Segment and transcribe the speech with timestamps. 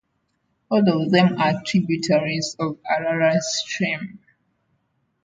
[0.71, 4.17] All of them are tributaries of Araras stream.